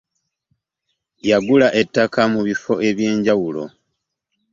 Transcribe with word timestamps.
Yagula 1.29 1.67
ettaka 1.81 2.21
mu 2.33 2.41
bifo 2.47 2.73
eby'enjawulo. 2.89 3.63